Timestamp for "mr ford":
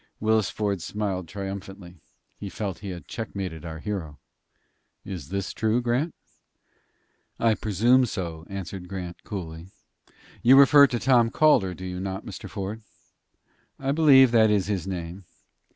12.25-12.81